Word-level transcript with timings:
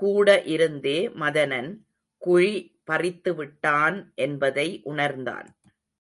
கூட 0.00 0.28
இருந்தே 0.44 1.08
மதனன் 1.14 1.68
குழிபறித்து 2.22 3.34
விட்டான் 3.34 4.12
என்பதை 4.14 4.68
உணர்ந்தான். 4.84 5.48